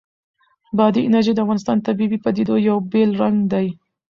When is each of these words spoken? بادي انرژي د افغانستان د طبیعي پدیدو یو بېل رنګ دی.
بادي 0.77 1.01
انرژي 1.07 1.33
د 1.35 1.39
افغانستان 1.45 1.75
د 1.77 1.81
طبیعي 1.87 2.17
پدیدو 2.25 2.55
یو 2.69 2.77
بېل 2.91 3.11
رنګ 3.21 3.37
دی. 3.53 3.67